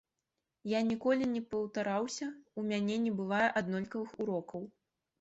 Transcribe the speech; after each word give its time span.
Я 0.71 0.79
ніколі 0.91 1.27
не 1.35 1.43
паўтараюся, 1.51 2.31
у 2.59 2.67
мяне 2.73 2.99
не 3.07 3.15
бывае 3.23 3.45
аднолькавых 3.63 4.21
урокаў. 4.23 4.71